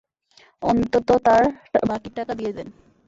[0.63, 1.43] অন্তত তার
[1.89, 2.67] বাকীর টাকা দিয়ে দেন।